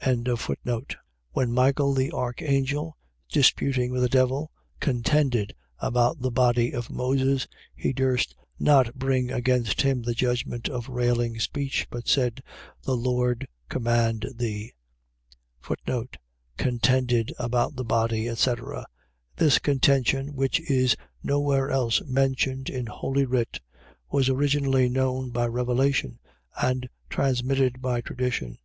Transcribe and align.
1:9. 0.00 0.94
When 1.32 1.52
Michael 1.52 1.92
the 1.92 2.10
archangel, 2.12 2.96
disputing 3.28 3.92
with 3.92 4.00
the 4.00 4.08
devil, 4.08 4.50
contended 4.80 5.54
about 5.80 6.22
the 6.22 6.30
body 6.30 6.72
of 6.72 6.88
Moses, 6.88 7.46
he 7.76 7.92
durst 7.92 8.34
not 8.58 8.94
bring 8.94 9.30
against 9.30 9.82
him 9.82 10.00
the 10.00 10.14
judgment 10.14 10.66
of 10.70 10.88
railing 10.88 11.38
speech, 11.38 11.88
but 11.90 12.08
said: 12.08 12.42
The 12.84 12.96
Lord 12.96 13.46
command 13.68 14.26
thee. 14.34 14.72
Contended 16.56 17.34
about 17.38 17.76
the 17.76 17.84
body, 17.84 18.30
etc.. 18.30 18.86
.This 19.36 19.58
contention, 19.58 20.34
which 20.34 20.58
is 20.70 20.96
no 21.22 21.38
where 21.38 21.70
else 21.70 22.00
mentioned 22.06 22.70
in 22.70 22.86
holy 22.86 23.26
writ, 23.26 23.60
was 24.10 24.30
originally 24.30 24.88
known 24.88 25.28
by 25.32 25.44
revelation, 25.46 26.18
and 26.58 26.88
transmitted 27.10 27.82
by 27.82 28.00
tradition. 28.00 28.56